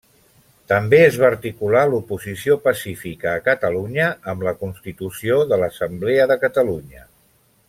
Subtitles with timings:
[0.71, 7.09] També es va articular l'oposició pacífica a Catalunya amb la constitució de l'Assemblea de Catalunya.